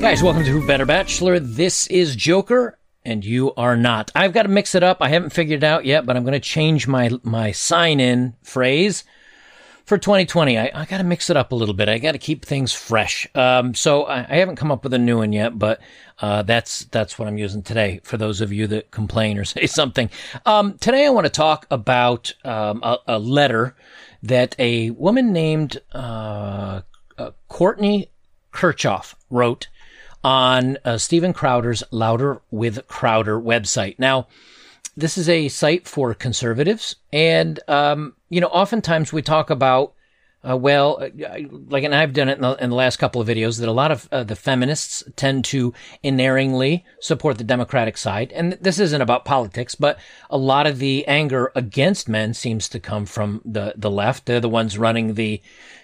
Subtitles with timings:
[0.00, 1.40] Guys, welcome to Who Better Bachelor.
[1.40, 4.12] This is Joker, and you are not.
[4.14, 4.98] I've got to mix it up.
[5.00, 8.34] I haven't figured it out yet, but I'm going to change my my sign in
[8.42, 9.02] phrase
[9.86, 10.58] for 2020.
[10.58, 11.88] I, I got to mix it up a little bit.
[11.88, 13.26] I got to keep things fresh.
[13.34, 15.80] Um, so I, I, haven't come up with a new one yet, but
[16.20, 18.00] uh, that's that's what I'm using today.
[18.02, 20.10] For those of you that complain or say something,
[20.44, 23.74] um, today I want to talk about um, a, a, letter
[24.24, 26.82] that a woman named uh,
[27.16, 28.10] uh, Courtney
[28.52, 29.68] Kirchoff wrote
[30.24, 33.96] on uh, Steven Crowder's Louder with Crowder website.
[33.98, 34.26] Now,
[34.96, 39.92] this is a site for conservatives, and um, you know, oftentimes we talk about
[40.48, 43.28] uh, well, uh, like, and I've done it in the, in the, last couple of
[43.28, 48.32] videos, that a lot of uh, the feminists tend to inerringly support the Democratic side.
[48.32, 49.98] And this isn't about politics, but
[50.30, 54.26] a lot of the anger against men seems to come from the, the left.
[54.26, 55.42] They're the ones running the,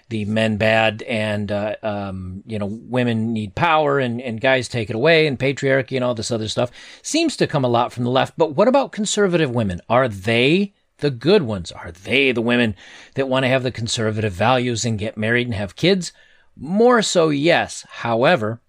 [0.09, 4.89] the men bad and, uh, um, you know, women need power and, and guys take
[4.89, 8.03] it away and patriarchy and all this other stuff seems to come a lot from
[8.03, 8.35] the left.
[8.37, 9.81] But what about conservative women?
[9.89, 11.71] Are they the good ones?
[11.71, 12.75] Are they the women
[13.15, 16.11] that want to have the conservative values and get married and have kids?
[16.55, 17.85] More so, yes.
[17.89, 18.61] However,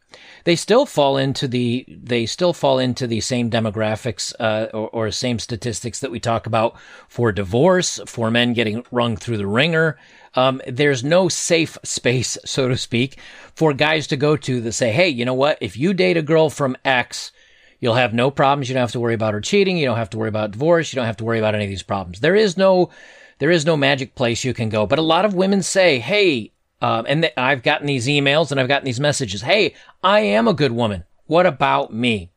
[0.45, 5.11] they still fall into the they still fall into the same demographics uh, or, or,
[5.11, 6.77] same statistics that we talk about
[7.09, 9.99] for divorce, for men getting rung through the ringer.
[10.35, 13.19] Um, there's no safe space, so to speak,
[13.55, 15.59] for guys to go to that say, "Hey, you know what?
[15.61, 17.33] If you date a girl from X,
[17.81, 18.69] You'll have no problems.
[18.69, 19.77] You don't have to worry about her cheating.
[19.77, 20.93] You don't have to worry about divorce.
[20.93, 22.21] You don't have to worry about any of these problems.
[22.21, 22.91] There is no,
[23.39, 24.87] there is no magic place you can go.
[24.87, 28.61] But a lot of women say, "Hey," um, and th- I've gotten these emails and
[28.61, 29.43] I've gotten these messages.
[29.43, 31.05] "Hey, I am a good woman.
[31.27, 32.31] What about me?"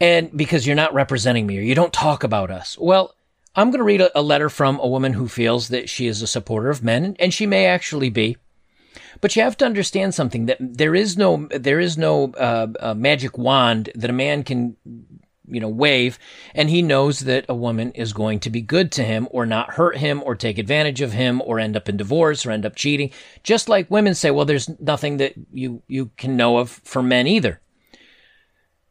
[0.00, 2.76] And because you're not representing me or you don't talk about us.
[2.78, 3.14] Well,
[3.54, 6.20] I'm going to read a, a letter from a woman who feels that she is
[6.20, 8.36] a supporter of men, and she may actually be.
[9.20, 13.38] But you have to understand something that there is no there is no uh, magic
[13.38, 14.76] wand that a man can
[15.48, 16.18] you know wave
[16.54, 19.74] and he knows that a woman is going to be good to him or not
[19.74, 22.74] hurt him or take advantage of him or end up in divorce or end up
[22.74, 23.10] cheating.
[23.42, 27.26] Just like women say well there's nothing that you you can know of for men
[27.26, 27.60] either.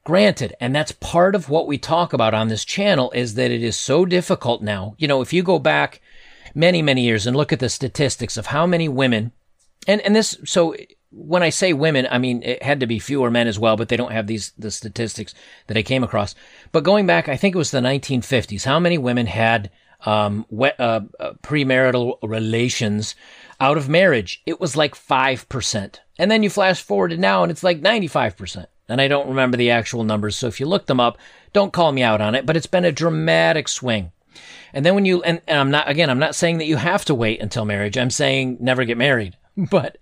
[0.04, 3.64] Granted and that's part of what we talk about on this channel is that it
[3.64, 4.96] is so difficult now.
[4.98, 6.02] You know if you go back
[6.54, 9.32] many many years and look at the statistics of how many women
[9.88, 10.76] and and this so
[11.12, 13.90] when I say women, I mean it had to be fewer men as well, but
[13.90, 15.34] they don't have these the statistics
[15.68, 16.36] that I came across.
[16.72, 18.66] But going back, I think it was the 1950s.
[18.66, 19.72] How many women had
[20.06, 23.16] um, wet, uh, uh, premarital relations
[23.60, 24.42] out of marriage?
[24.46, 26.02] It was like five percent.
[26.18, 28.70] And then you flash forward to now, and it's like 95 percent.
[28.88, 31.18] And I don't remember the actual numbers, so if you look them up,
[31.54, 32.46] don't call me out on it.
[32.46, 34.12] But it's been a dramatic swing.
[34.74, 37.06] And then when you and, and I'm not again, I'm not saying that you have
[37.06, 37.98] to wait until marriage.
[37.98, 39.38] I'm saying never get married.
[39.70, 39.98] but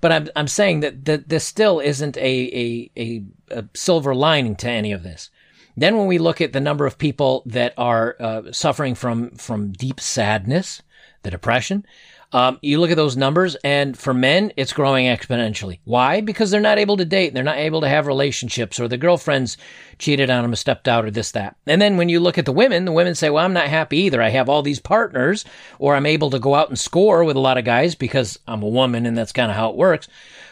[0.00, 4.56] but I'm I'm saying that that this still isn't a, a a, a silver lining
[4.56, 5.30] to any of this.
[5.76, 9.72] Then when we look at the number of people that are uh, suffering from from
[9.72, 10.82] deep sadness,
[11.22, 11.86] the depression,
[12.30, 15.80] um, you look at those numbers, and for men, it's growing exponentially.
[15.84, 16.20] Why?
[16.20, 19.56] Because they're not able to date, they're not able to have relationships, or the girlfriends
[19.98, 21.56] cheated on them, stepped out, or this, that.
[21.66, 23.98] And then when you look at the women, the women say, "Well, I'm not happy
[23.98, 24.20] either.
[24.20, 25.46] I have all these partners,
[25.78, 28.62] or I'm able to go out and score with a lot of guys because I'm
[28.62, 30.06] a woman, and that's kind of how it works."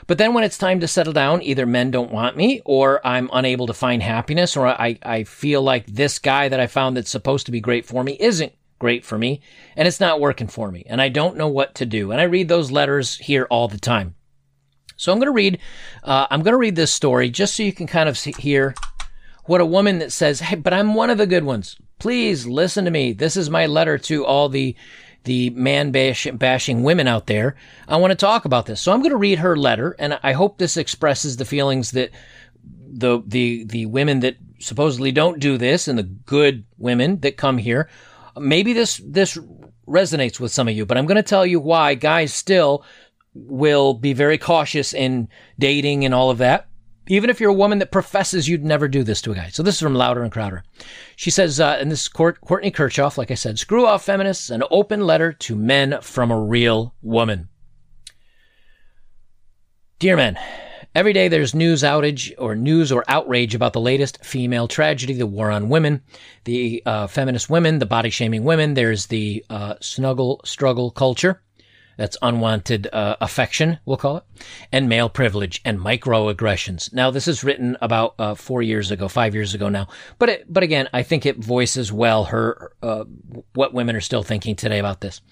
[0.06, 3.28] But then when it's time to settle down, either men don't want me, or I'm
[3.32, 7.10] unable to find happiness, or I, I feel like this guy that I found that's
[7.10, 9.41] supposed to be great for me isn't great for me
[9.76, 12.12] and it's not working for me and I don't know what to do.
[12.12, 14.14] And I read those letters here all the time.
[14.97, 15.59] So I'm going to read,
[16.03, 18.75] uh, I'm going to read this story just so you can kind of see, hear
[19.44, 21.76] what a woman that says, Hey, but I'm one of the good ones.
[21.98, 23.12] Please listen to me.
[23.12, 24.75] This is my letter to all the,
[25.25, 27.56] the man bash, bashing women out there.
[27.86, 28.81] I want to talk about this.
[28.81, 32.10] So I'm going to read her letter and I hope this expresses the feelings that
[32.88, 37.59] the, the, the women that supposedly don't do this and the good women that come
[37.59, 37.89] here
[38.36, 39.38] maybe this this
[39.86, 42.84] resonates with some of you, but I'm going to tell you why guys still
[43.34, 45.28] will be very cautious in
[45.59, 46.68] dating and all of that.
[47.09, 49.48] Even if you're a woman that professes you'd never do this to a guy.
[49.48, 50.65] So this is from Louder and Crowder.
[51.15, 54.65] She says, uh, and this is Courtney Kirchoff, like I said, screw off feminists, an
[54.72, 57.48] open letter to men from a real woman.
[60.00, 60.36] Dear men,
[60.97, 65.27] Every day there's news outage or news or outrage about the latest female tragedy, the
[65.27, 66.01] war on women,
[66.45, 68.72] the uh, feminist women, the body shaming women.
[68.72, 71.43] There's the uh, snuggle struggle culture.
[71.97, 74.25] That's unwanted uh, affection, we'll call it,
[74.71, 76.93] and male privilege and microaggressions.
[76.93, 79.89] Now, this is written about uh, four years ago, five years ago now,
[80.19, 83.04] but it, but again, I think it voices well her uh,
[83.54, 85.22] what women are still thinking today about this.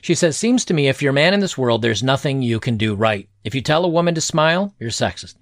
[0.00, 2.60] She says, "Seems to me if you're a man in this world, there's nothing you
[2.60, 3.28] can do right.
[3.44, 5.36] If you tell a woman to smile, you're sexist.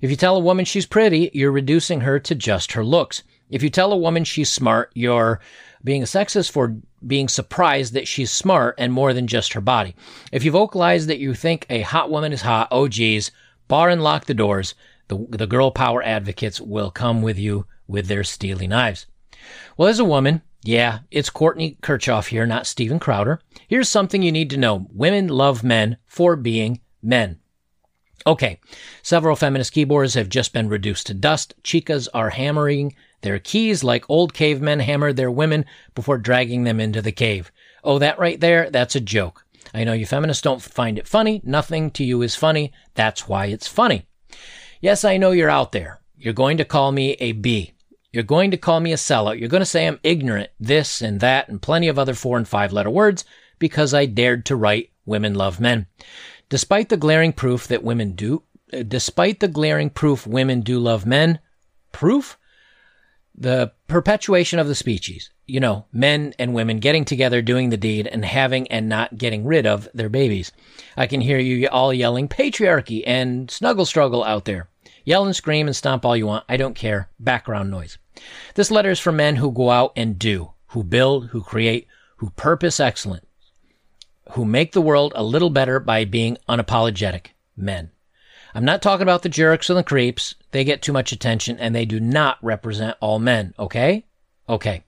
[0.00, 3.22] If you tell a woman she's pretty, you're reducing her to just her looks.
[3.50, 5.40] If you tell a woman she's smart, you're
[5.84, 6.76] being a sexist for
[7.06, 9.94] being surprised that she's smart and more than just her body.
[10.32, 13.30] If you vocalize that you think a hot woman is hot, oh geez,
[13.68, 14.74] bar and lock the doors.
[15.08, 19.06] The, the girl power advocates will come with you with their steely knives.
[19.76, 23.40] Well, as a woman, yeah, it's Courtney Kirchoff here, not Steven Crowder.
[23.68, 24.86] Here's something you need to know.
[24.92, 27.38] Women love men for being men.
[28.26, 28.60] Okay,
[29.02, 31.54] several feminist keyboards have just been reduced to dust.
[31.62, 37.02] Chicas are hammering their keys like old cavemen hammered their women before dragging them into
[37.02, 37.50] the cave.
[37.82, 39.44] Oh, that right there, that's a joke.
[39.74, 41.40] I know you feminists don't find it funny.
[41.44, 42.72] Nothing to you is funny.
[42.94, 44.06] That's why it's funny.
[44.80, 46.00] Yes, I know you're out there.
[46.16, 47.74] You're going to call me a B.
[48.12, 49.38] You're going to call me a sellout.
[49.38, 52.48] You're going to say I'm ignorant, this and that, and plenty of other four and
[52.48, 53.24] five letter words
[53.58, 55.86] because I dared to write Women Love Men.
[56.48, 58.42] Despite the glaring proof that women do,
[58.72, 61.40] uh, despite the glaring proof women do love men,
[61.92, 62.38] proof?
[63.40, 65.30] The perpetuation of the species.
[65.46, 69.44] You know, men and women getting together, doing the deed, and having and not getting
[69.44, 70.52] rid of their babies.
[70.96, 74.68] I can hear you all yelling patriarchy and snuggle struggle out there.
[75.04, 76.44] Yell and scream and stomp all you want.
[76.48, 77.08] I don't care.
[77.18, 77.96] Background noise.
[78.54, 81.86] This letter is for men who go out and do, who build, who create,
[82.16, 83.28] who purpose excellent
[84.32, 87.90] who make the world a little better by being unapologetic men.
[88.58, 90.34] I'm not talking about the jerks and the creeps.
[90.50, 94.04] They get too much attention and they do not represent all men, okay?
[94.48, 94.82] Okay.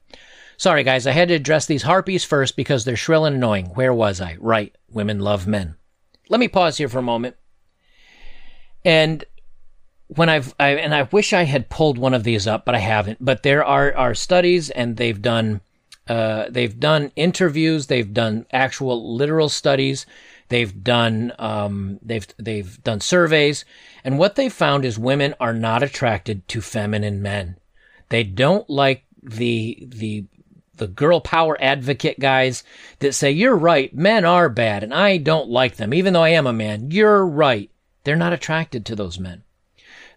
[0.57, 3.67] Sorry, guys, I had to address these harpies first because they're shrill and annoying.
[3.67, 4.37] Where was I?
[4.41, 4.75] Right.
[4.91, 5.77] Women love men.
[6.29, 7.37] Let me pause here for a moment.
[8.85, 9.25] And
[10.09, 12.79] when I've, I, and I wish I had pulled one of these up, but I
[12.81, 13.25] haven't.
[13.25, 15.61] But there are, are studies and they've done
[16.09, 20.07] uh, they've done interviews, they've done actual literal studies,
[20.51, 23.65] they've done um, they've they've done surveys,
[24.05, 27.57] and what they found is women are not attracted to feminine men.
[28.11, 30.27] They don't like the the
[30.77, 32.65] the girl power advocate guys
[32.99, 36.31] that say you're right, men are bad, and I don't like them, even though I
[36.31, 36.91] am a man.
[36.91, 37.71] You're right.
[38.05, 39.45] They're not attracted to those men.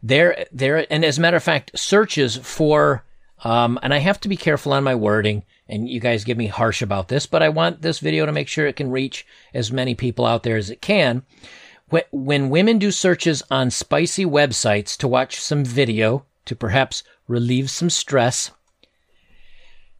[0.01, 3.05] They're they're and as a matter of fact, searches for
[3.43, 6.47] um, and I have to be careful on my wording, and you guys give me
[6.47, 9.71] harsh about this, but I want this video to make sure it can reach as
[9.71, 11.23] many people out there as it can.
[12.11, 17.89] When women do searches on spicy websites to watch some video to perhaps relieve some
[17.89, 18.51] stress,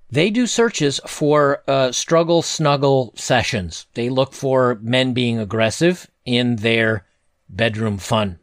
[0.10, 3.88] they do searches for uh, struggle snuggle sessions.
[3.94, 7.06] They look for men being aggressive in their
[7.50, 8.40] bedroom fun.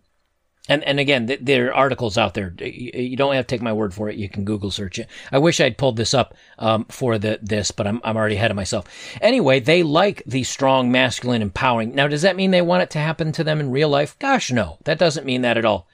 [0.71, 2.55] And and again, th- there are articles out there.
[2.61, 4.17] You don't have to take my word for it.
[4.17, 5.09] You can Google search it.
[5.33, 8.53] I wish I'd pulled this up um, for the this, but I'm I'm already ahead
[8.53, 8.87] of myself.
[9.21, 11.93] Anyway, they like the strong, masculine, empowering.
[11.93, 14.17] Now, does that mean they want it to happen to them in real life?
[14.21, 14.79] Gosh, no.
[14.85, 15.89] That doesn't mean that at all.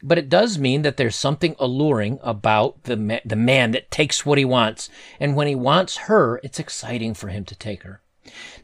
[0.00, 4.24] But it does mean that there's something alluring about the ma- the man that takes
[4.24, 4.88] what he wants,
[5.18, 8.00] and when he wants her, it's exciting for him to take her.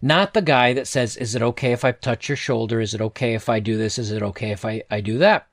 [0.01, 2.81] Not the guy that says, is it okay if I touch your shoulder?
[2.81, 3.99] Is it okay if I do this?
[3.99, 5.47] Is it okay if I, I do that?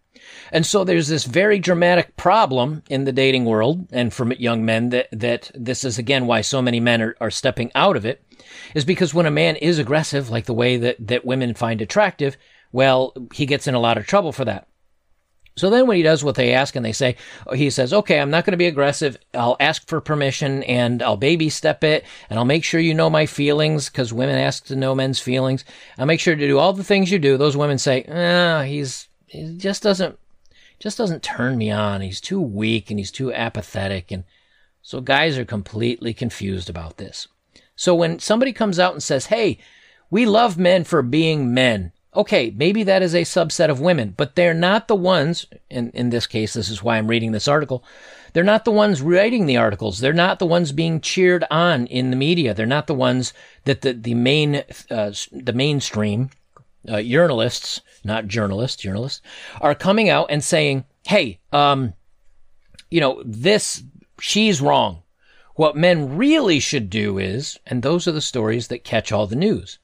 [0.51, 4.89] And so there's this very dramatic problem in the dating world and for young men
[4.89, 8.23] that, that this is again why so many men are, are stepping out of it
[8.73, 12.37] is because when a man is aggressive, like the way that, that women find attractive,
[12.71, 14.67] well, he gets in a lot of trouble for that.
[15.57, 17.15] So then when he does what they ask and they say,
[17.53, 19.17] he says, okay, I'm not going to be aggressive.
[19.33, 23.09] I'll ask for permission and I'll baby step it and I'll make sure you know
[23.09, 25.65] my feelings because women ask to know men's feelings.
[25.97, 27.37] I'll make sure to do all the things you do.
[27.37, 30.19] Those women say, ah, he's, he just doesn't,
[30.79, 32.01] just doesn't turn me on.
[32.01, 34.11] He's too weak and he's too apathetic.
[34.11, 34.25] And
[34.83, 37.27] so guys are completely confused about this.
[37.75, 39.57] So when somebody comes out and says, Hey,
[40.11, 41.93] we love men for being men.
[42.17, 46.09] Okay, maybe that is a subset of women, but they're not the ones, in, in
[46.09, 47.83] this case, this is why I'm reading this article,
[48.33, 49.99] they're not the ones writing the articles.
[49.99, 52.55] They're not the ones being cheered on in the media.
[52.55, 53.33] They're not the ones
[53.65, 56.31] that the, the main, uh, the mainstream,
[56.87, 59.21] uh, journalists, not journalists, journalists,
[59.61, 61.93] are coming out and saying, hey, um,
[62.89, 63.83] you know, this,
[64.19, 65.03] she's wrong.
[65.53, 69.35] What men really should do is, and those are the stories that catch all the
[69.35, 69.77] news.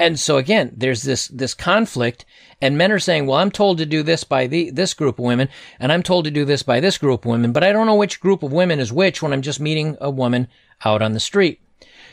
[0.00, 2.24] And so again, there's this, this conflict
[2.62, 5.26] and men are saying, well, I'm told to do this by the, this group of
[5.26, 7.86] women and I'm told to do this by this group of women, but I don't
[7.86, 10.48] know which group of women is which when I'm just meeting a woman
[10.86, 11.60] out on the street.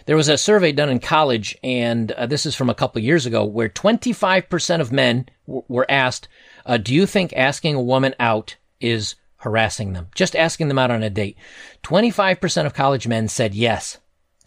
[0.05, 3.25] There was a survey done in college, and uh, this is from a couple years
[3.25, 6.27] ago, where 25% of men w- were asked,
[6.65, 10.07] uh, Do you think asking a woman out is harassing them?
[10.13, 11.37] Just asking them out on a date.
[11.83, 13.97] 25% of college men said yes.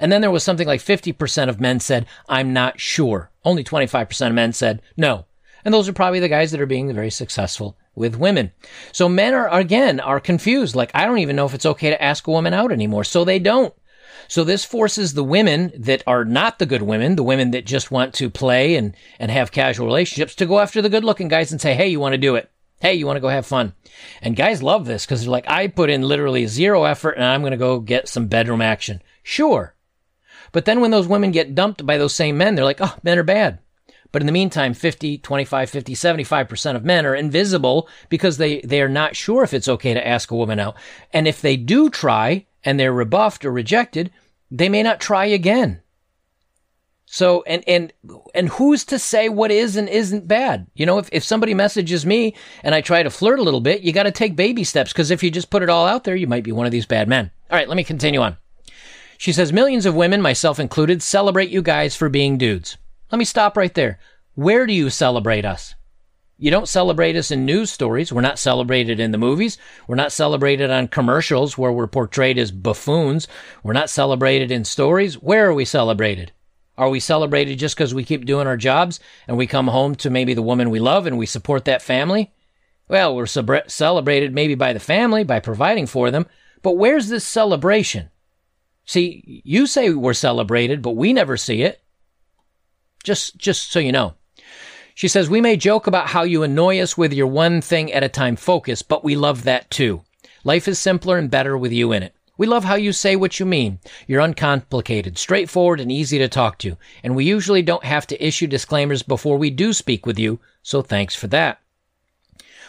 [0.00, 3.30] And then there was something like 50% of men said, I'm not sure.
[3.44, 5.26] Only 25% of men said no.
[5.64, 8.52] And those are probably the guys that are being very successful with women.
[8.92, 10.74] So men are, again, are confused.
[10.74, 13.04] Like, I don't even know if it's okay to ask a woman out anymore.
[13.04, 13.74] So they don't.
[14.26, 17.90] So this forces the women that are not the good women, the women that just
[17.90, 21.52] want to play and, and have casual relationships to go after the good looking guys
[21.52, 22.50] and say, Hey, you want to do it?
[22.80, 23.74] Hey, you want to go have fun?
[24.22, 27.42] And guys love this because they're like, I put in literally zero effort and I'm
[27.42, 29.02] going to go get some bedroom action.
[29.22, 29.74] Sure.
[30.52, 33.18] But then when those women get dumped by those same men, they're like, oh, men
[33.18, 33.58] are bad.
[34.12, 38.82] But in the meantime, 50, 25, 50, 75% of men are invisible because they, they
[38.82, 40.76] are not sure if it's okay to ask a woman out.
[41.12, 44.10] And if they do try and they're rebuffed or rejected,
[44.50, 45.80] they may not try again.
[47.06, 47.92] So, and, and,
[48.34, 50.68] and who's to say what is and isn't bad?
[50.74, 53.82] You know, if, if somebody messages me and I try to flirt a little bit,
[53.82, 56.14] you got to take baby steps because if you just put it all out there,
[56.14, 57.32] you might be one of these bad men.
[57.50, 58.36] All right, let me continue on.
[59.20, 62.78] She says, millions of women, myself included, celebrate you guys for being dudes.
[63.12, 63.98] Let me stop right there.
[64.34, 65.74] Where do you celebrate us?
[66.38, 68.10] You don't celebrate us in news stories.
[68.10, 69.58] We're not celebrated in the movies.
[69.86, 73.28] We're not celebrated on commercials where we're portrayed as buffoons.
[73.62, 75.16] We're not celebrated in stories.
[75.20, 76.32] Where are we celebrated?
[76.78, 80.08] Are we celebrated just because we keep doing our jobs and we come home to
[80.08, 82.32] maybe the woman we love and we support that family?
[82.88, 86.26] Well, we're celebrated maybe by the family by providing for them,
[86.62, 88.08] but where's this celebration?
[88.90, 91.80] See, you say we're celebrated, but we never see it.
[93.04, 94.14] Just, just so you know.
[94.96, 98.02] She says, we may joke about how you annoy us with your one thing at
[98.02, 100.02] a time focus, but we love that too.
[100.42, 102.16] Life is simpler and better with you in it.
[102.36, 103.78] We love how you say what you mean.
[104.08, 106.76] You're uncomplicated, straightforward, and easy to talk to.
[107.04, 110.82] And we usually don't have to issue disclaimers before we do speak with you, so
[110.82, 111.60] thanks for that.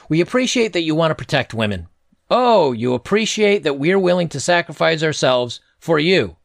[0.07, 1.87] We appreciate that you want to protect women.
[2.29, 6.37] Oh, you appreciate that we're willing to sacrifice ourselves for you.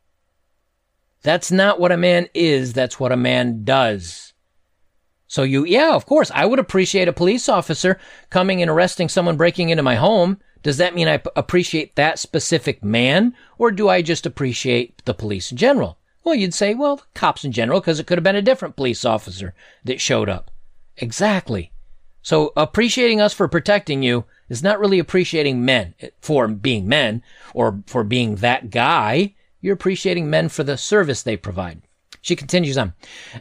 [1.22, 4.32] That's not what a man is, that's what a man does.
[5.28, 7.98] So you, yeah, of course, I would appreciate a police officer
[8.30, 10.38] coming and arresting someone breaking into my home.
[10.62, 15.14] Does that mean I p- appreciate that specific man, or do I just appreciate the
[15.14, 15.98] police in general?
[16.24, 19.04] Well, you'd say, well, cops in general, because it could have been a different police
[19.04, 20.50] officer that showed up.
[20.96, 21.72] Exactly.
[22.22, 27.22] So appreciating us for protecting you is not really appreciating men for being men
[27.54, 29.34] or for being that guy.
[29.60, 31.82] You're appreciating men for the service they provide.
[32.20, 32.92] She continues on.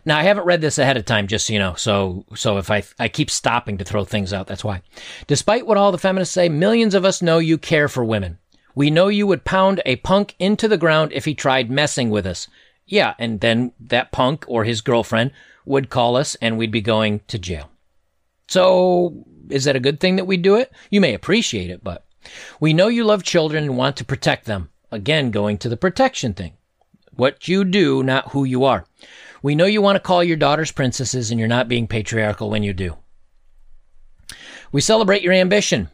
[0.05, 1.74] Now, I haven't read this ahead of time, just so you know.
[1.74, 4.83] So, so if I, I keep stopping to throw things out, that's why.
[5.25, 8.38] Despite what all the feminists say, millions of us know you care for women.
[8.75, 12.27] We know you would pound a punk into the ground if he tried messing with
[12.27, 12.47] us.
[12.85, 15.31] Yeah, and then that punk or his girlfriend
[15.65, 17.71] would call us and we'd be going to jail.
[18.47, 20.72] So is that a good thing that we do it?
[20.90, 22.06] You may appreciate it, but
[22.60, 24.70] we know you love children and want to protect them.
[24.92, 26.54] Again, going to the protection thing.
[27.16, 28.86] What you do, not who you are.
[29.42, 32.64] We know you want to call your daughters princesses and you're not being patriarchal when
[32.64, 32.98] you do.
[34.72, 35.90] We celebrate your ambition.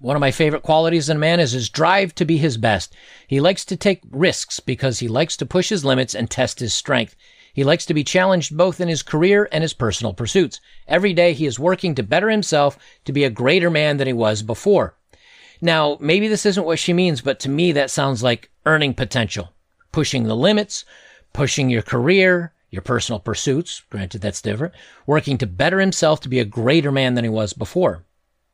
[0.00, 2.94] One of my favorite qualities in a man is his drive to be his best.
[3.26, 6.74] He likes to take risks because he likes to push his limits and test his
[6.74, 7.14] strength.
[7.52, 10.60] He likes to be challenged both in his career and his personal pursuits.
[10.88, 14.12] Every day he is working to better himself to be a greater man than he
[14.12, 14.94] was before.
[15.60, 19.52] Now, maybe this isn't what she means, but to me that sounds like earning potential,
[19.92, 20.84] pushing the limits,
[21.32, 23.82] pushing your career, your personal pursuits.
[23.90, 24.74] Granted, that's different.
[25.06, 28.04] Working to better himself to be a greater man than he was before.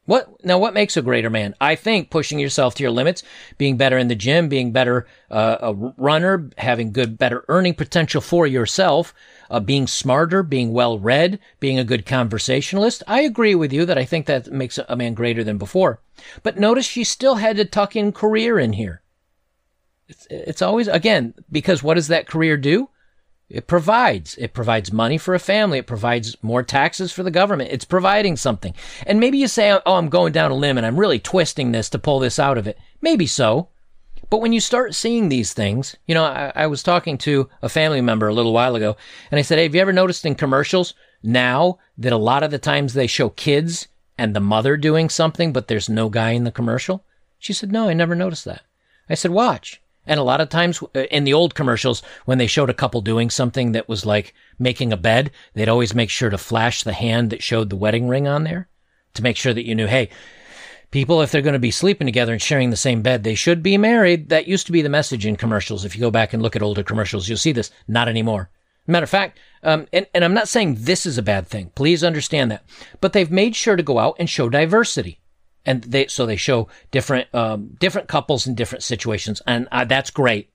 [0.08, 0.58] What now?
[0.58, 1.54] What makes a greater man?
[1.60, 3.22] I think pushing yourself to your limits,
[3.58, 8.22] being better in the gym, being better uh, a runner, having good, better earning potential
[8.22, 9.12] for yourself,
[9.50, 13.02] uh, being smarter, being well read, being a good conversationalist.
[13.06, 16.00] I agree with you that I think that makes a man greater than before.
[16.42, 19.02] But notice she still had to tuck in career in here.
[20.08, 22.88] It's, it's always again because what does that career do?
[23.50, 24.37] It provides.
[24.37, 25.78] It provides money for a family.
[25.78, 27.71] It provides more taxes for the government.
[27.73, 28.75] It's providing something.
[29.07, 31.88] And maybe you say, oh, I'm going down a limb and I'm really twisting this
[31.90, 32.78] to pull this out of it.
[33.00, 33.69] Maybe so.
[34.28, 37.71] But when you start seeing these things, you know, I, I was talking to a
[37.71, 38.97] family member a little while ago
[39.31, 42.50] and I said, Hey, have you ever noticed in commercials now that a lot of
[42.50, 43.88] the times they show kids
[44.19, 47.05] and the mother doing something, but there's no guy in the commercial?
[47.38, 48.62] She said, No, I never noticed that.
[49.09, 49.81] I said, Watch.
[50.08, 53.00] And a lot of times uh, in the old commercials, when they showed a couple
[53.00, 56.92] doing something that was like making a bed, they'd always make sure to flash the
[56.92, 58.68] hand that showed the wedding ring on there
[59.14, 60.08] to make sure that you knew, hey,
[60.90, 63.62] People, if they're going to be sleeping together and sharing the same bed, they should
[63.62, 64.30] be married.
[64.30, 65.84] That used to be the message in commercials.
[65.84, 67.70] If you go back and look at older commercials, you'll see this.
[67.86, 68.48] Not anymore.
[68.86, 71.72] Matter of fact, um, and, and I'm not saying this is a bad thing.
[71.74, 72.64] Please understand that.
[73.02, 75.20] But they've made sure to go out and show diversity.
[75.68, 79.42] And they, so they show different, um, different couples in different situations.
[79.46, 80.48] And uh, that's great.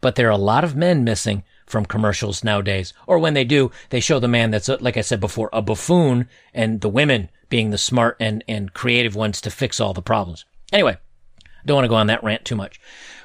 [0.00, 2.92] But there are a lot of men missing from commercials nowadays.
[3.06, 5.62] Or when they do, they show the man that's, a, like I said before, a
[5.62, 10.02] buffoon and the women being the smart and, and creative ones to fix all the
[10.02, 10.44] problems.
[10.72, 10.96] Anyway,
[11.64, 12.80] don't want to go on that rant too much.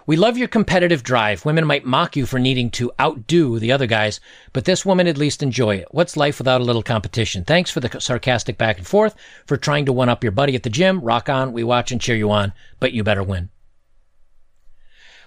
[0.08, 1.46] We love your competitive drive.
[1.46, 4.20] Women might mock you for needing to outdo the other guys,
[4.54, 5.88] but this woman at least enjoy it.
[5.90, 7.44] What's life without a little competition?
[7.44, 9.16] Thanks for the sarcastic back and forth,
[9.48, 11.02] for trying to one up your buddy at the gym.
[11.02, 11.54] Rock on.
[11.54, 13.50] We watch and cheer you on, but you better win.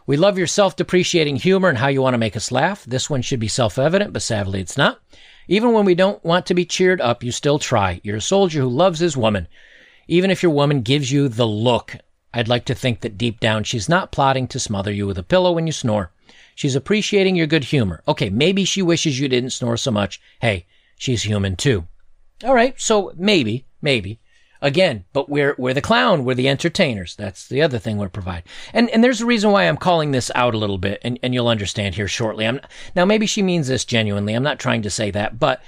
[0.06, 2.84] We love your self depreciating humor and how you want to make us laugh.
[2.84, 5.00] This one should be self evident, but sadly it's not.
[5.48, 8.00] Even when we don't want to be cheered up, you still try.
[8.04, 9.48] You're a soldier who loves his woman.
[10.06, 11.96] Even if your woman gives you the look,
[12.32, 15.22] I'd like to think that deep down she's not plotting to smother you with a
[15.22, 16.12] pillow when you snore.
[16.54, 18.02] She's appreciating your good humor.
[18.06, 20.20] Okay, maybe she wishes you didn't snore so much.
[20.40, 20.66] Hey,
[20.96, 21.86] she's human too.
[22.44, 24.20] All right, so maybe, maybe.
[24.60, 27.14] Again, but we're we're the clown, we're the entertainers.
[27.14, 28.42] That's the other thing we're providing.
[28.72, 31.32] And and there's a reason why I'm calling this out a little bit, and, and
[31.32, 32.44] you'll understand here shortly.
[32.44, 32.60] I'm
[32.96, 34.34] now maybe she means this genuinely.
[34.34, 35.62] I'm not trying to say that, but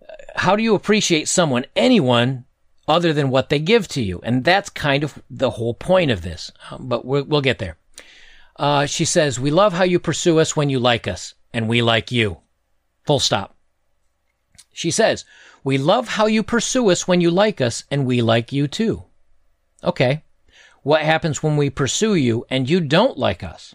[0.00, 2.46] uh, how do you appreciate someone, anyone,
[2.86, 4.20] other than what they give to you?
[4.22, 6.52] And that's kind of the whole point of this.
[6.70, 7.76] Um, but we'll, we'll get there.
[8.56, 11.82] Uh, she says, "We love how you pursue us when you like us, and we
[11.82, 12.38] like you."
[13.06, 13.56] Full stop.
[14.72, 15.24] She says,
[15.64, 19.04] we love how you pursue us when you like us, and we like you too.
[19.82, 20.22] Okay.
[20.82, 23.74] What happens when we pursue you and you don't like us?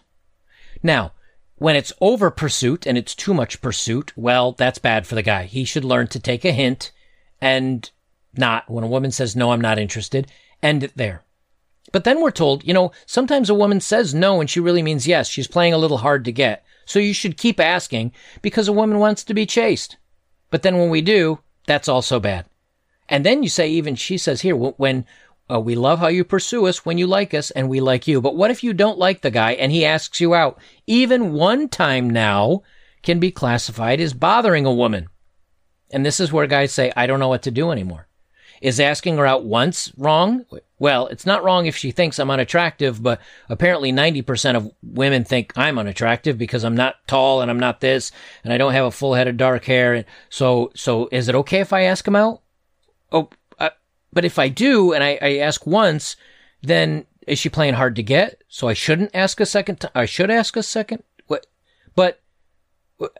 [0.84, 1.12] Now,
[1.56, 5.44] when it's over pursuit and it's too much pursuit, well, that's bad for the guy.
[5.44, 6.92] He should learn to take a hint
[7.40, 7.90] and
[8.36, 10.30] not, when a woman says, no, I'm not interested,
[10.62, 11.24] end it there.
[11.92, 15.08] But then we're told, you know, sometimes a woman says no and she really means
[15.08, 15.28] yes.
[15.28, 16.64] She's playing a little hard to get.
[16.84, 19.96] So you should keep asking because a woman wants to be chased.
[20.50, 22.46] But then when we do, that's also bad.
[23.08, 25.04] And then you say, even she says here, when
[25.50, 28.20] uh, we love how you pursue us when you like us and we like you.
[28.20, 30.60] But what if you don't like the guy and he asks you out?
[30.86, 32.62] Even one time now
[33.02, 35.08] can be classified as bothering a woman.
[35.90, 38.06] And this is where guys say, I don't know what to do anymore.
[38.60, 40.44] Is asking her out once wrong?
[40.78, 45.52] Well, it's not wrong if she thinks I'm unattractive, but apparently 90% of women think
[45.56, 48.12] I'm unattractive because I'm not tall and I'm not this
[48.44, 50.04] and I don't have a full head of dark hair.
[50.28, 52.42] So, so is it okay if I ask him out?
[53.10, 53.70] Oh, uh,
[54.12, 56.16] but if I do and I, I ask once,
[56.62, 58.42] then is she playing hard to get?
[58.48, 59.92] So I shouldn't ask a second time.
[59.94, 61.02] I should ask a second.
[61.28, 61.46] What?
[61.94, 62.20] But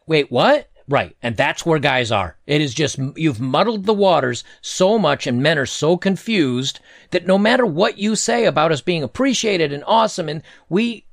[0.07, 0.69] wait, what?
[0.91, 1.17] Right.
[1.23, 2.37] And that's where guys are.
[2.49, 6.81] It is just, you've muddled the waters so much and men are so confused
[7.13, 11.07] that no matter what you say about us being appreciated and awesome and we,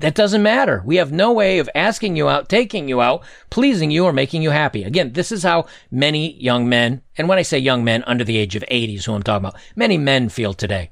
[0.00, 0.82] that doesn't matter.
[0.82, 4.40] We have no way of asking you out, taking you out, pleasing you, or making
[4.40, 4.82] you happy.
[4.82, 8.38] Again, this is how many young men, and when I say young men under the
[8.38, 10.90] age of 80 is who I'm talking about, many men feel today.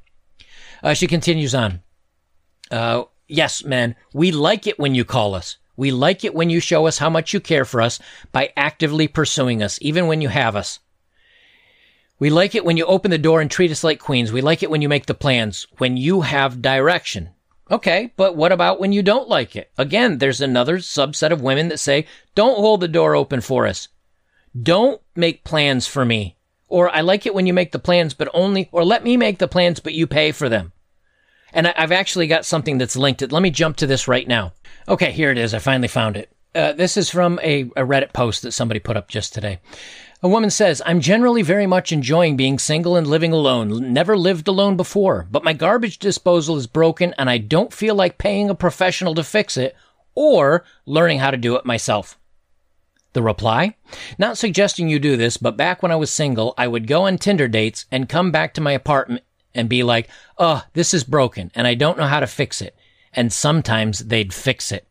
[0.82, 1.80] Uh, she continues on.
[2.70, 5.56] Uh, yes, men, we like it when you call us.
[5.78, 8.00] We like it when you show us how much you care for us
[8.32, 10.80] by actively pursuing us, even when you have us.
[12.18, 14.32] We like it when you open the door and treat us like queens.
[14.32, 17.28] We like it when you make the plans, when you have direction.
[17.70, 19.70] Okay, but what about when you don't like it?
[19.78, 23.86] Again, there's another subset of women that say, don't hold the door open for us.
[24.60, 26.36] Don't make plans for me.
[26.66, 29.38] Or I like it when you make the plans, but only, or let me make
[29.38, 30.72] the plans, but you pay for them.
[31.52, 33.22] And I've actually got something that's linked.
[33.22, 33.30] It.
[33.30, 34.54] Let me jump to this right now.
[34.88, 35.52] Okay, here it is.
[35.52, 36.30] I finally found it.
[36.54, 39.60] Uh, this is from a, a Reddit post that somebody put up just today.
[40.22, 43.92] A woman says, I'm generally very much enjoying being single and living alone.
[43.92, 48.16] Never lived alone before, but my garbage disposal is broken and I don't feel like
[48.16, 49.76] paying a professional to fix it
[50.14, 52.18] or learning how to do it myself.
[53.12, 53.76] The reply?
[54.18, 57.18] Not suggesting you do this, but back when I was single, I would go on
[57.18, 59.22] Tinder dates and come back to my apartment
[59.54, 62.74] and be like, oh, this is broken and I don't know how to fix it
[63.12, 64.86] and sometimes they'd fix it.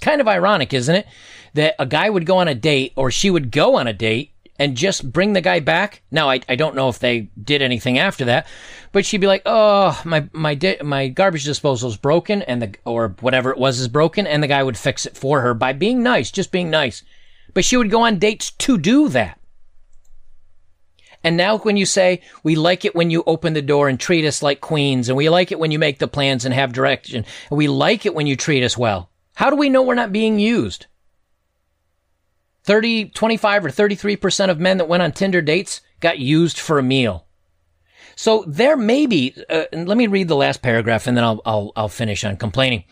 [0.00, 1.06] Kind of ironic, isn't it?
[1.54, 4.32] That a guy would go on a date or she would go on a date
[4.58, 6.02] and just bring the guy back.
[6.10, 8.46] Now, I, I don't know if they did anything after that,
[8.92, 12.74] but she'd be like, "Oh, my my di- my garbage disposal is broken, and the
[12.84, 15.72] or whatever it was is broken," and the guy would fix it for her by
[15.72, 17.02] being nice, just being nice.
[17.54, 19.38] But she would go on dates to do that.
[21.24, 24.24] And now when you say, we like it when you open the door and treat
[24.24, 27.24] us like queens, and we like it when you make the plans and have direction,
[27.50, 29.10] and we like it when you treat us well.
[29.34, 30.86] How do we know we're not being used?
[32.64, 36.82] 30, 25 or 33% of men that went on Tinder dates got used for a
[36.82, 37.26] meal.
[38.14, 41.72] So there may be, uh, let me read the last paragraph and then I'll, I'll,
[41.74, 42.84] I'll finish on complaining.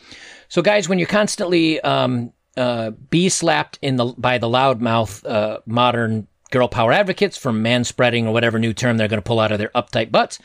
[0.49, 5.61] So guys, when you're constantly, um, uh, be slapped in the, by the loudmouth, uh,
[5.67, 9.41] modern girl power advocates for man spreading or whatever new term they're going to pull
[9.41, 10.39] out of their uptight butts,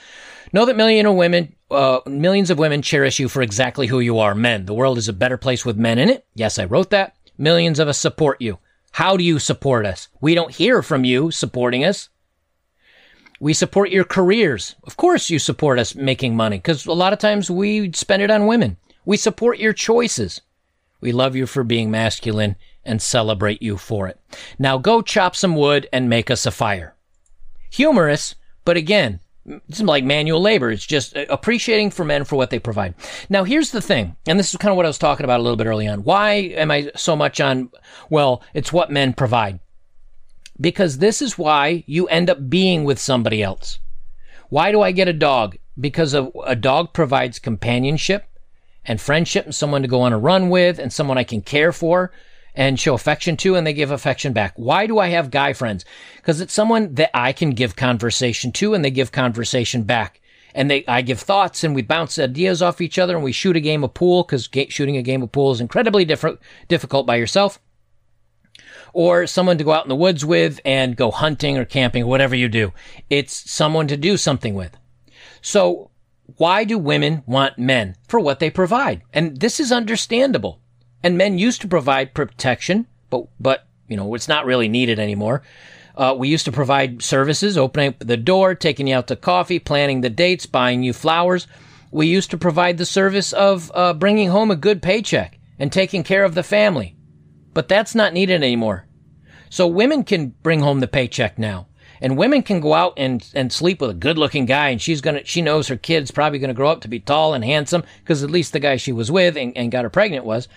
[0.54, 4.20] know that million of women, uh, millions of women cherish you for exactly who you
[4.20, 4.66] are, men.
[4.66, 6.26] The world is a better place with men in it.
[6.34, 7.16] Yes, I wrote that.
[7.38, 8.60] Millions of us support you.
[8.92, 10.08] How do you support us?
[10.22, 12.10] We don't hear from you supporting us.
[13.42, 14.76] We support your careers.
[14.84, 18.32] Of course, you support us making money because a lot of times we spend it
[18.32, 18.78] on women.
[19.04, 20.40] We support your choices.
[21.02, 22.56] We love you for being masculine
[22.86, 24.20] and celebrate you for it.
[24.60, 26.96] Now go chop some wood and make us a fire.
[27.72, 29.20] Humorous, but again,
[29.70, 30.72] it's like manual labor.
[30.72, 32.96] It's just uh, appreciating for men for what they provide.
[33.30, 35.44] Now, here's the thing, and this is kind of what I was talking about a
[35.44, 36.04] little bit early on.
[36.04, 37.70] Why am I so much on,
[38.10, 39.60] well, it's what men provide?
[40.60, 43.80] Because this is why you end up being with somebody else.
[44.50, 45.58] Why do I get a dog?
[45.80, 48.26] Because a, a dog provides companionship
[48.86, 51.72] and friendship and someone to go on a run with and someone I can care
[51.72, 52.12] for
[52.56, 54.54] and show affection to and they give affection back.
[54.56, 55.86] Why do I have guy friends?
[56.16, 60.22] Because it's someone that I can give conversation to and they give conversation back.
[60.54, 63.58] And they, I give thoughts and we bounce ideas off each other and we shoot
[63.58, 66.40] a game of pool because shooting a game of pool is incredibly diff-
[66.70, 67.60] difficult by yourself.
[68.94, 72.36] Or someone to go out in the woods with and go hunting or camping, whatever
[72.36, 72.72] you do.
[73.10, 74.78] It's someone to do something with.
[75.42, 75.92] So
[76.38, 77.96] why do women want men?
[78.08, 79.04] For what they provide.
[79.14, 80.62] And this is understandable.
[81.06, 85.44] And men used to provide protection, but, but, you know, it's not really needed anymore.
[85.96, 89.60] Uh, we used to provide services, opening up the door, taking you out to coffee,
[89.60, 91.46] planning the dates, buying you flowers.
[91.92, 96.02] We used to provide the service of uh, bringing home a good paycheck and taking
[96.02, 96.96] care of the family.
[97.54, 98.88] But that's not needed anymore.
[99.52, 101.68] So women can bring home the paycheck now.
[102.02, 105.02] And women can go out and, and sleep with a good looking guy and she's
[105.02, 108.24] gonna, she knows her kid's probably gonna grow up to be tall and handsome because
[108.24, 110.48] at least the guy she was with and, and got her pregnant was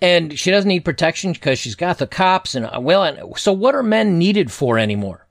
[0.00, 3.74] and she doesn't need protection because she's got the cops and uh, well so what
[3.74, 5.26] are men needed for anymore?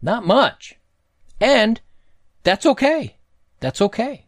[0.00, 0.74] Not much.
[1.40, 1.80] And
[2.42, 3.16] that's okay.
[3.60, 4.26] That's okay.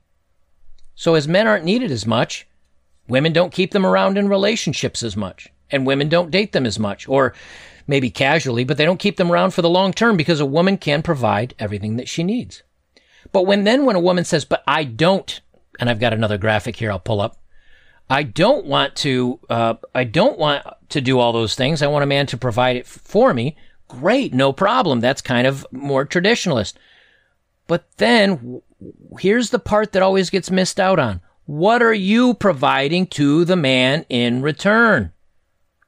[0.94, 2.46] So as men aren't needed as much
[3.06, 5.48] women don't keep them around in relationships as much.
[5.70, 7.34] And women don't date them as much or
[7.86, 10.78] maybe casually but they don't keep them around for the long term because a woman
[10.78, 12.62] can provide everything that she needs.
[13.32, 15.40] But when then when a woman says but i don't
[15.80, 17.36] and i've got another graphic here i'll pull up
[18.08, 19.40] I don't want to.
[19.48, 21.82] Uh, I don't want to do all those things.
[21.82, 23.56] I want a man to provide it for me.
[23.88, 25.00] Great, no problem.
[25.00, 26.74] That's kind of more traditionalist.
[27.66, 28.62] But then
[29.18, 31.20] here's the part that always gets missed out on.
[31.46, 35.12] What are you providing to the man in return?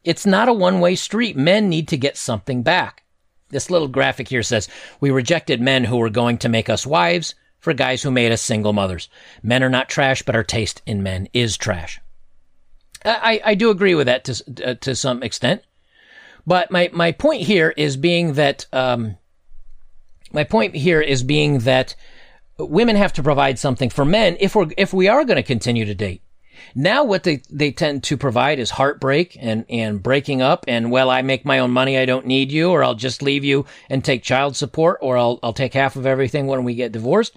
[0.05, 1.37] It's not a one way street.
[1.37, 3.03] Men need to get something back.
[3.49, 4.69] This little graphic here says,
[5.01, 8.43] we rejected men who were going to make us wives for guys who made us
[8.43, 9.09] single mothers.
[9.43, 12.01] Men are not trash, but our taste in men is trash.
[13.07, 15.63] I, I do agree with that to, uh, to some extent.
[16.47, 19.17] But my, my point here is being that, um,
[20.33, 21.95] my point here is being that
[22.59, 25.85] women have to provide something for men if we're, if we are going to continue
[25.85, 26.23] to date.
[26.75, 31.11] Now what they, they tend to provide is heartbreak and, and breaking up and, well,
[31.11, 31.99] I make my own money.
[31.99, 35.39] I don't need you, or I'll just leave you and take child support, or I'll,
[35.43, 37.35] I'll take half of everything when we get divorced.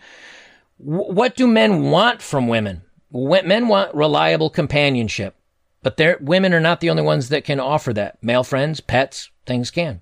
[0.79, 2.83] W- what do men want from women?
[3.11, 5.35] Men want reliable companionship.
[5.81, 8.21] But they women are not the only ones that can offer that.
[8.21, 10.01] Male friends, pets, things can.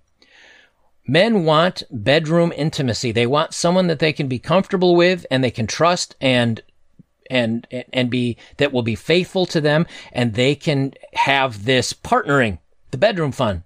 [1.07, 3.11] Men want bedroom intimacy.
[3.11, 6.61] They want someone that they can be comfortable with and they can trust and
[7.29, 12.59] and and be that will be faithful to them and they can have this partnering,
[12.91, 13.63] the bedroom fun.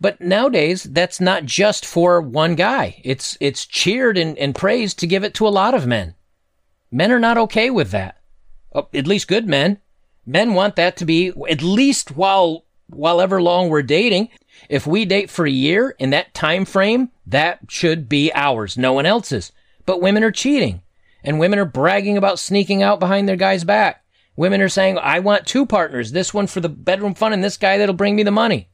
[0.00, 3.00] But nowadays, that's not just for one guy.
[3.04, 6.14] It's it's cheered and, and praised to give it to a lot of men.
[6.90, 8.18] Men are not okay with that.
[8.74, 9.78] Oh, at least good men.
[10.24, 14.28] Men want that to be at least while while ever long we're dating.
[14.68, 18.92] If we date for a year in that time frame, that should be ours, no
[18.92, 19.52] one else's.
[19.86, 20.82] But women are cheating
[21.24, 24.04] and women are bragging about sneaking out behind their guy's back.
[24.36, 27.56] Women are saying, I want two partners, this one for the bedroom fun and this
[27.56, 28.68] guy that'll bring me the money.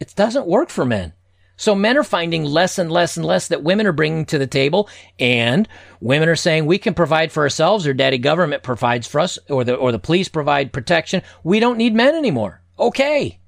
[0.00, 1.12] It doesn't work for men.
[1.56, 4.46] So men are finding less and less and less that women are bringing to the
[4.46, 4.88] table,
[5.18, 5.68] and
[6.00, 9.64] women are saying we can provide for ourselves, or daddy government provides for us, or
[9.64, 11.22] the or the police provide protection.
[11.44, 12.62] We don't need men anymore.
[12.78, 13.40] Okay.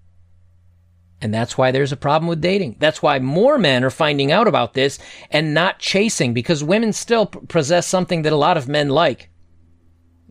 [1.20, 2.76] And that's why there's a problem with dating.
[2.78, 4.98] That's why more men are finding out about this
[5.30, 9.30] and not chasing because women still possess something that a lot of men like.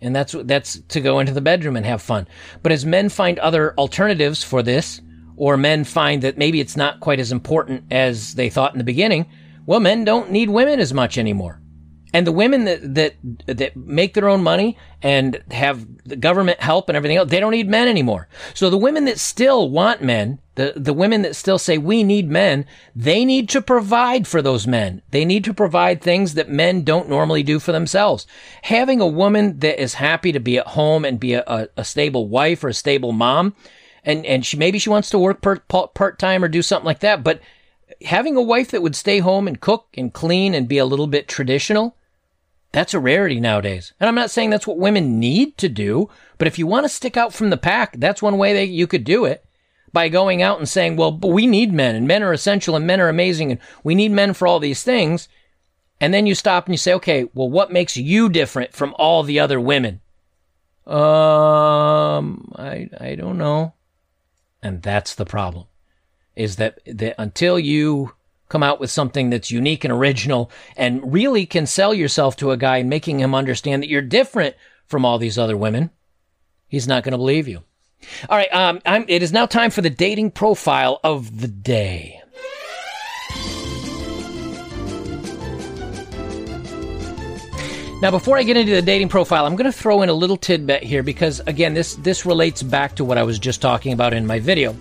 [0.01, 2.27] And that's that's to go into the bedroom and have fun.
[2.61, 5.01] But as men find other alternatives for this,
[5.37, 8.83] or men find that maybe it's not quite as important as they thought in the
[8.83, 9.25] beginning,
[9.65, 11.61] Well, men don't need women as much anymore.
[12.15, 16.87] And the women that, that, that make their own money and have the government help
[16.87, 18.29] and everything else, they don't need men anymore.
[18.53, 22.29] So the women that still want men, the, the women that still say we need
[22.29, 25.01] men, they need to provide for those men.
[25.11, 28.25] They need to provide things that men don't normally do for themselves.
[28.61, 31.83] Having a woman that is happy to be at home and be a, a, a
[31.83, 33.55] stable wife or a stable mom,
[34.05, 36.99] and, and she, maybe she wants to work part, part time or do something like
[36.99, 37.41] that, but
[38.03, 41.07] having a wife that would stay home and cook and clean and be a little
[41.07, 41.97] bit traditional,
[42.71, 43.93] that's a rarity nowadays.
[43.99, 46.89] And I'm not saying that's what women need to do, but if you want to
[46.89, 49.45] stick out from the pack, that's one way that you could do it
[49.91, 52.99] by going out and saying, well, we need men and men are essential and men
[52.99, 55.29] are amazing and we need men for all these things.
[56.01, 59.23] And then you stop and you say, okay, well, what makes you different from all
[59.23, 60.01] the other women?
[60.85, 63.73] Um, I, I don't know.
[64.65, 65.67] And that's the problem
[66.35, 68.13] is that, that until you
[68.49, 72.57] come out with something that's unique and original and really can sell yourself to a
[72.57, 74.55] guy making him understand that you're different
[74.87, 75.91] from all these other women,
[76.67, 77.61] he's not going to believe you.
[78.27, 82.23] All right, um, it is now time for the dating profile of the day.
[88.05, 90.37] Now, before I get into the dating profile, I'm going to throw in a little
[90.37, 94.13] tidbit here because, again, this this relates back to what I was just talking about
[94.13, 94.75] in my video.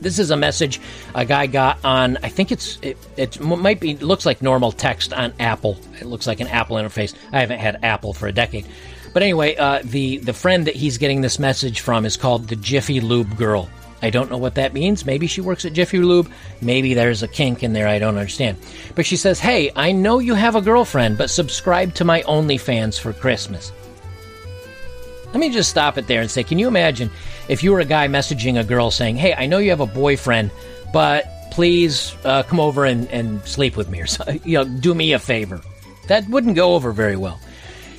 [0.00, 0.80] This is a message
[1.16, 2.16] a guy got on.
[2.22, 5.80] I think it's it, it might be looks like normal text on Apple.
[6.00, 7.12] It looks like an Apple interface.
[7.32, 8.66] I haven't had Apple for a decade,
[9.12, 12.54] but anyway, uh, the the friend that he's getting this message from is called the
[12.54, 13.68] Jiffy Lube Girl.
[14.00, 15.04] I don't know what that means.
[15.04, 16.30] Maybe she works at Jiffy Lube.
[16.60, 18.56] Maybe there's a kink in there I don't understand.
[18.94, 22.98] But she says, "Hey, I know you have a girlfriend, but subscribe to my OnlyFans
[22.98, 23.72] for Christmas."
[25.32, 27.10] Let me just stop it there and say, can you imagine
[27.48, 29.86] if you were a guy messaging a girl saying, "Hey, I know you have a
[29.86, 30.50] boyfriend,
[30.92, 34.06] but please uh, come over and, and sleep with me, or
[34.44, 35.60] you know, do me a favor."
[36.06, 37.38] That wouldn't go over very well.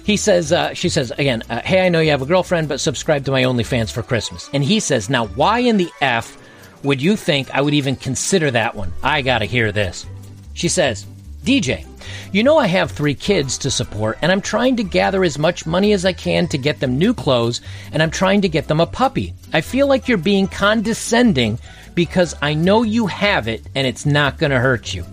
[0.09, 2.79] He says, uh, she says again, uh, "Hey, I know you have a girlfriend, but
[2.79, 6.35] subscribe to my OnlyFans for Christmas." And he says, "Now, why in the f
[6.81, 8.91] would you think I would even consider that one?
[9.03, 10.07] I gotta hear this."
[10.55, 11.05] She says,
[11.45, 11.85] "DJ,
[12.31, 15.67] you know, I have three kids to support, and I'm trying to gather as much
[15.67, 18.79] money as I can to get them new clothes, and I'm trying to get them
[18.79, 19.35] a puppy.
[19.53, 21.59] I feel like you're being condescending
[21.93, 25.05] because I know you have it and it's not going to hurt you.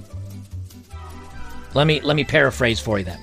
[1.75, 3.19] Let me let me paraphrase for you then.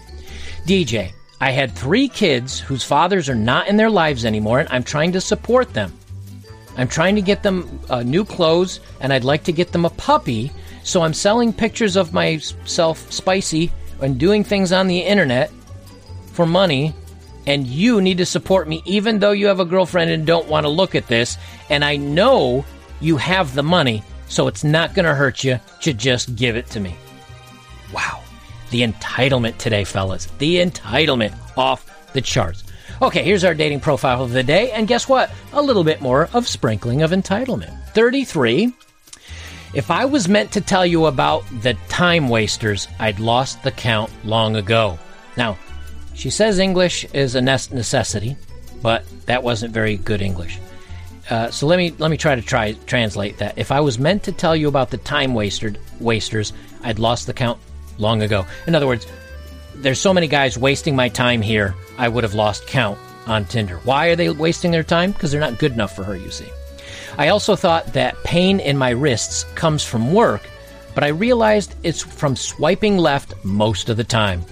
[0.67, 4.81] DJ, I had 3 kids whose fathers are not in their lives anymore and I'm
[4.81, 5.91] trying to support them.
[6.77, 9.89] I'm trying to get them uh, new clothes and I'd like to get them a
[9.89, 10.53] puppy
[10.83, 15.51] so I'm selling pictures of myself spicy and doing things on the internet
[16.31, 16.93] for money.
[17.45, 20.63] And you need to support me, even though you have a girlfriend and don't want
[20.65, 21.37] to look at this.
[21.69, 22.63] And I know
[23.01, 26.67] you have the money, so it's not going to hurt you to just give it
[26.67, 26.95] to me.
[27.93, 28.23] Wow.
[28.73, 30.25] The entitlement today, fellas.
[30.39, 32.63] The entitlement off the charts.
[33.03, 34.71] Okay, here's our dating profile of the day.
[34.71, 35.31] And guess what?
[35.51, 37.71] A little bit more of sprinkling of entitlement.
[37.89, 38.73] 33
[39.75, 44.11] if I was meant to tell you about the time wasters, I'd lost the count
[44.23, 44.97] long ago.
[45.37, 45.55] Now,
[46.15, 48.37] she says English is a necessity,
[48.81, 50.59] but that wasn't very good English.
[51.29, 53.55] Uh, so let me let me try to try translate that.
[53.55, 57.33] If I was meant to tell you about the time wastered wasters, I'd lost the
[57.33, 57.59] count
[57.97, 58.45] long ago.
[58.67, 59.07] In other words,
[59.75, 63.77] there's so many guys wasting my time here, I would have lost count on Tinder.
[63.83, 65.11] Why are they wasting their time?
[65.11, 66.49] Because they're not good enough for her, you see.
[67.17, 70.41] I also thought that pain in my wrists comes from work,
[70.95, 74.43] but I realized it's from swiping left most of the time.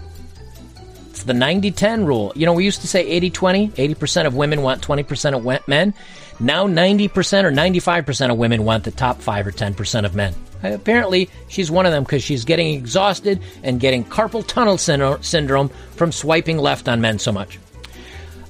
[1.10, 2.32] It's the 90 10 rule.
[2.36, 5.94] You know, we used to say 80 20, 80% of women want 20% of men.
[6.40, 10.34] Now 90% or 95% of women want the top 5 or 10% of men.
[10.64, 16.12] Apparently, she's one of them because she's getting exhausted and getting carpal tunnel syndrome from
[16.12, 17.60] swiping left on men so much.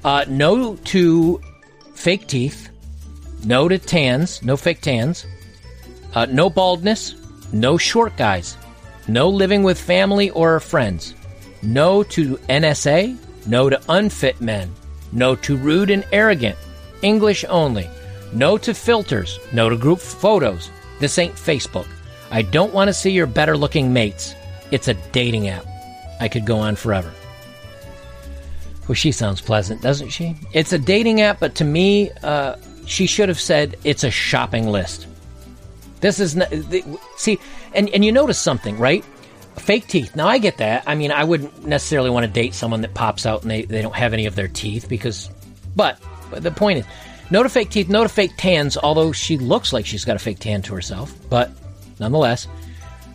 [0.03, 1.41] Uh, no to
[1.93, 2.69] fake teeth.
[3.45, 5.25] No to tans, no fake tans.
[6.13, 7.15] Uh, no baldness,
[7.53, 8.57] no short guys.
[9.07, 11.15] No living with family or friends.
[11.63, 14.71] No to NSA, no to unfit men.
[15.11, 16.57] No to rude and arrogant.
[17.01, 17.89] English only.
[18.33, 20.69] No to filters, no to group photos.
[20.99, 21.87] This ain't Facebook.
[22.31, 24.33] I don't want to see your better looking mates.
[24.71, 25.65] It's a dating app.
[26.19, 27.11] I could go on forever.
[28.87, 30.35] Well, she sounds pleasant, doesn't she?
[30.53, 34.67] It's a dating app, but to me, uh, she should have said it's a shopping
[34.67, 35.07] list.
[35.99, 36.51] This is not,
[37.17, 37.39] see,
[37.73, 39.05] and and you notice something, right?
[39.57, 40.15] Fake teeth.
[40.15, 40.83] Now I get that.
[40.87, 43.81] I mean, I wouldn't necessarily want to date someone that pops out and they, they
[43.81, 45.29] don't have any of their teeth because,
[45.75, 45.99] but,
[46.31, 46.85] but the point is,
[47.29, 48.77] no to fake teeth, no to fake tans.
[48.77, 51.51] Although she looks like she's got a fake tan to herself, but
[52.01, 52.47] nonetheless,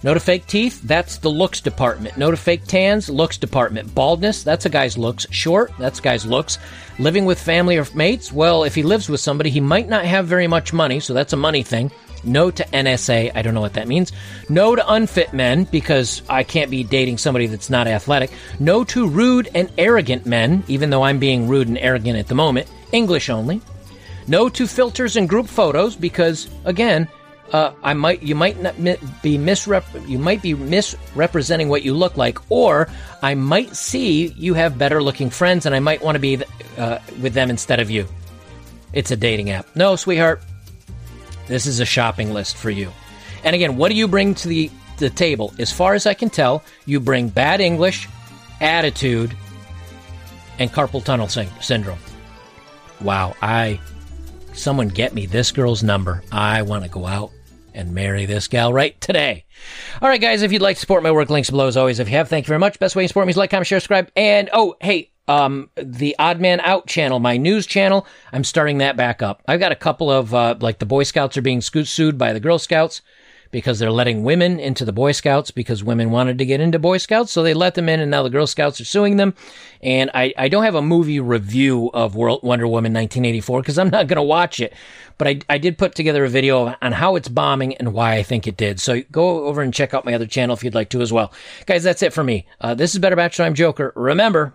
[0.03, 2.16] No to fake teeth, that's the looks department.
[2.16, 3.94] No to fake tans, looks department.
[3.94, 5.27] Baldness, that's a guy's looks.
[5.31, 6.59] Short, that's a guy's looks.
[6.99, 10.27] Living with family or mates, well, if he lives with somebody, he might not have
[10.27, 11.90] very much money, so that's a money thing.
[12.25, 14.12] No to NSA, I don't know what that means.
[14.49, 18.31] No to unfit men, because I can't be dating somebody that's not athletic.
[18.59, 22.35] No to rude and arrogant men, even though I'm being rude and arrogant at the
[22.35, 22.68] moment.
[22.92, 23.61] English only.
[24.29, 27.09] No to filters and group photos, because, again,
[27.53, 28.77] uh, I might you might not
[29.23, 32.89] be misrep you might be misrepresenting what you look like, or
[33.23, 36.43] I might see you have better looking friends, and I might want to be
[36.77, 38.07] uh, with them instead of you.
[38.93, 39.67] It's a dating app.
[39.77, 40.43] No, sweetheart,
[41.47, 42.91] this is a shopping list for you.
[43.45, 45.55] And again, what do you bring to the the table?
[45.59, 48.09] As far as I can tell, you bring bad English,
[48.61, 49.37] attitude,
[50.59, 51.99] and carpal tunnel syndrome.
[53.01, 53.79] Wow, I
[54.53, 56.25] someone get me this girl's number.
[56.33, 57.31] I want to go out
[57.77, 59.45] and marry this gal right today.
[60.03, 62.01] All right, guys, if you'd like to support my work, links below as always.
[62.01, 62.79] If you have, thank you very much.
[62.79, 64.11] Best way to support me is like, comment, share, subscribe.
[64.17, 68.97] And oh, hey, um, the Odd Man Out channel, my news channel, I'm starting that
[68.97, 69.43] back up.
[69.47, 72.41] I've got a couple of, uh, like the Boy Scouts are being sued by the
[72.41, 73.03] Girl Scouts
[73.57, 76.99] because they're letting women into the Boy Scouts because women wanted to get into Boy
[76.99, 77.33] Scouts.
[77.33, 79.33] So they let them in and now the Girl Scouts are suing them.
[79.81, 83.88] And I, I don't have a movie review of World, Wonder Woman 1984 because I'm
[83.88, 84.75] not going to watch it.
[85.16, 88.23] But I, I did put together a video on how it's bombing and why I
[88.23, 88.79] think it did.
[88.79, 91.33] So go over and check out my other channel if you'd like to as well.
[91.64, 92.47] Guys, that's it for me.
[92.61, 93.47] Uh, this is Better Bachelor.
[93.47, 93.90] I'm Joker.
[93.97, 94.55] Remember,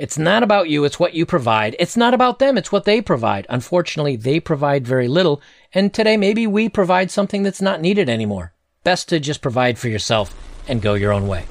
[0.00, 1.76] it's not about you, it's what you provide.
[1.78, 3.44] It's not about them, it's what they provide.
[3.50, 8.52] Unfortunately, they provide very little, and today maybe we provide something that's not needed anymore.
[8.84, 10.34] Best to just provide for yourself
[10.68, 11.44] and go your own way.